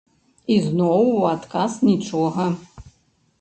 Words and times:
Ізноў 0.53 1.03
у 1.17 1.19
адказ 1.33 1.77
нічога. 1.91 2.49